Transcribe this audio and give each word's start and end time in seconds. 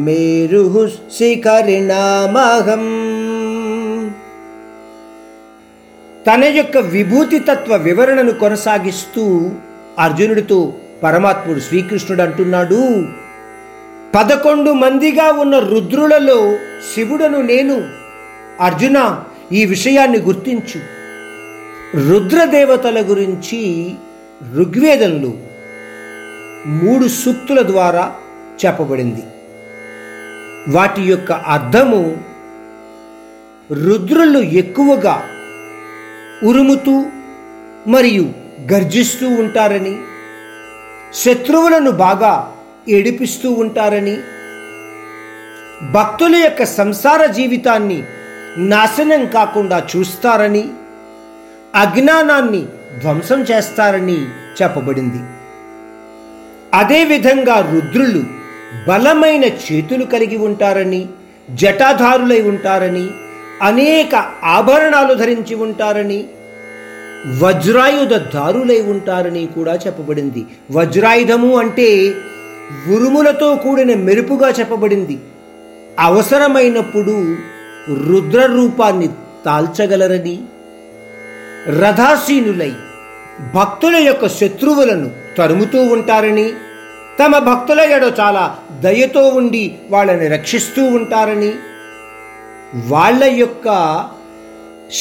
मेरुः 0.07 0.75
शिखरिणामहम् 1.19 2.91
తన 6.27 6.43
యొక్క 6.57 6.77
విభూతి 6.95 7.39
తత్వ 7.41 7.73
వివరణను 7.85 8.33
కొనసాగిస్తూ 8.41 9.23
అర్జునుడితో 10.05 10.59
పరమాత్ముడు 11.05 11.61
శ్రీకృష్ణుడు 11.69 12.23
అంటున్నాడు 12.23 12.81
పదకొండు 14.16 14.72
మందిగా 14.72 15.32
ఉన్న 15.32 15.60
రుద్రులలో 15.60 16.58
శివుడను 16.96 17.42
నేను. 17.42 17.88
అర్జున 18.62 19.24
ఈ 19.52 19.66
విషయాన్ని 19.66 20.18
గుర్తించు. 20.18 20.82
రుద్రదేవతల 22.10 23.02
గురించి 23.02 23.92
ఋగ్వేదంలో 24.58 25.34
మూడు 26.66 27.08
సూక్తుల 27.08 27.62
ద్వారా 27.62 28.16
చెప్పబడింది. 28.66 29.24
వాటి 30.70 31.02
యొక్క 31.02 31.32
అర్థము 31.32 32.18
రుద్రులు 33.72 34.40
ఎక్కువగా 34.40 35.30
ఉరుముతూ 36.44 37.06
మరియు 37.88 38.30
గర్జిస్తూ 38.74 39.30
ఉంటారని 39.30 39.98
శత్రువులను 41.14 41.92
బాగా 41.92 42.55
ఏడిపిస్తూ 42.88 43.52
ఉంటారని 43.52 44.18
భక్తుల 45.92 46.36
యొక్క 46.36 46.64
సంసార 46.64 47.26
జీవితాన్ని 47.26 48.04
నాశనం 48.58 49.26
కాకుండా 49.26 49.88
చూస్తారని 49.96 50.64
అజ్ఞానాన్ని 51.76 52.66
ధ్వంసం 53.02 53.42
చేస్తారని 53.42 54.18
చెప్పబడింది. 54.62 55.18
అదేవిధంగా 56.74 57.60
రుద్రులు 57.74 58.24
బలమైన 58.88 59.44
చేతులు 59.44 60.06
కలిగి 60.06 60.38
ఉంటారని 60.38 61.06
జటాధారులై 61.50 62.42
ఉంటారని 62.42 63.10
అనేక 63.62 64.16
ఆభరణాలు 64.44 65.14
ధరించి 65.14 65.56
ఉంటారని 65.56 66.26
వజ్రాయుధ 67.42 68.14
దారులై 68.14 68.82
ఉంటారని 68.82 69.46
కూడా 69.46 69.76
చెప్పబడింది. 69.76 70.46
వజ్రాయుధము 70.72 71.58
అంటే 71.58 72.16
ఉరుములతో 72.90 73.56
కూడిన 73.56 73.94
మెరుపుగా 73.94 74.50
చెప్పబడింది. 74.50 75.18
అవసరమైనప్పుడు 76.00 77.16
రుద్ర 78.08 78.46
రూపాన్ని 78.46 79.08
తాల్చగలరని 79.46 80.36
రథాసీనులై 81.82 82.72
భక్తుల 83.54 83.96
యొక్క 83.96 84.28
శత్రువులను 84.28 85.10
తరుముతూ 85.38 85.80
ఉంటారని 85.82 86.48
తమ 87.20 87.38
భక్తుల 87.40 87.80
ఎడో 87.80 88.08
చాలా 88.20 88.44
దయతో 88.82 89.24
ఉండి 89.30 89.64
వాళ్ళని 89.90 90.28
రక్షిస్తూ 90.28 90.84
ఉంటారని 90.84 91.52
వాళ్ళ 92.88 93.24
యొక్క 93.24 93.68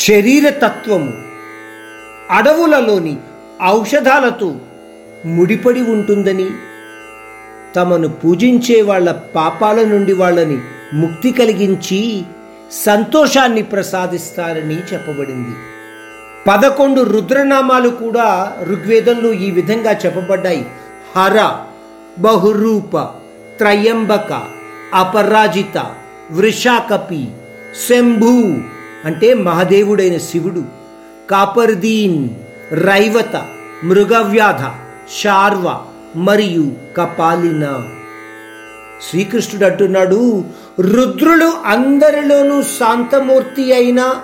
శరీర 0.05 0.51
తత్వము 0.51 1.13
అడవులలోని 2.31 3.15
ఔషధాలతో 3.69 4.57
ముడిపడి 5.27 5.83
ఉంటుందని 5.83 6.49
తమను 7.77 8.09
పూజించే 8.09 8.83
వాళ్ళ 8.83 9.11
పాపాల 9.13 9.85
నుండి 9.85 10.13
వాళ్ళని 10.13 10.59
ముక్తి 10.95 11.33
కలిగించి 11.33 12.23
సంతోషాన్ని 12.73 13.63
ప్రసాదిస్తారని 13.63 14.77
చెప్పబడింది. 14.93 15.57
పదకొండు 16.47 17.01
రుద్రనామాలు 17.01 17.89
కూడా 17.89 18.57
ఋగ్వేదంలో 18.71 19.33
ఈ 19.33 19.51
విధంగా 19.51 19.93
చెప్పబడ్డాయి. 19.93 20.67
హర 21.17 21.57
బహురూప 22.19 22.97
త్రయంబక 23.59 24.43
అపరాజిత 24.95 25.79
వృషాకపి 26.31 27.29
శంభు 27.89 28.57
అంటే 29.05 29.35
మహాదేవుడైన 29.35 30.19
శివుడు 30.19 30.65
కాపర్దీన్ 31.31 32.29
రైవత 32.75 33.47
మృగవ్యాధ 33.85 34.63
శార్వ 35.23 35.81
మరియు 36.17 36.73
కపాలిన. 36.97 37.83
శ్రీకృష్ణుడు 39.11 39.65
అంటున్నాడు 39.65 40.45
రుద్రులు 40.81 41.53
అందరిలోనూ 41.67 42.63
శాంతమూర్తి 42.63 43.75
అయిన 43.75 44.15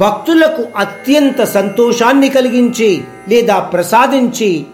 భక్తులకు 0.00 0.68
అత్యంత 0.76 1.44
సంతోషాన్ని 1.44 2.28
కలిగించే 2.28 3.04
లేదా 3.28 3.58
ప్రసాదించే 3.58 4.66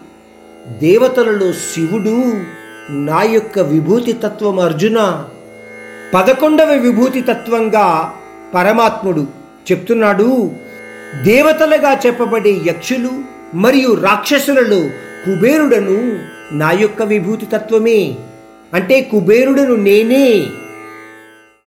దేవతలలో 0.67 1.51
శివుడు 1.53 2.33
నా 2.89 3.21
యొక్క 3.21 3.59
విభూతి 3.59 4.13
తత్వం 4.13 4.59
అర్జున. 4.59 5.25
పదకొండవ 6.13 6.71
విభూతి 6.71 7.21
తత్వంగా 7.21 8.13
పరమాత్ముడు 8.55 9.27
చెప్తున్నాడు 9.71 10.51
దేవతలుగా 11.23 11.99
చెప్పబడే 12.05 12.61
యక్షులు 12.65 13.11
మరియు 13.55 13.93
రాక్షసులలో 13.93 14.89
కుబేరుడను 15.25 16.19
నా 16.51 16.71
యొక్క 16.71 17.01
విభూతి 17.03 17.45
తత్వమే. 17.45 18.15
అంటే 18.73 19.01
కుబేరుడను 19.01 19.75
నేనే. 19.75 20.45